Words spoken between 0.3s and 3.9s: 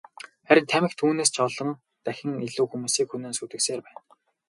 Харин тамхи түүнээс ч олон дахин илүү хүмүүсийг хөнөөн сүйтгэсээр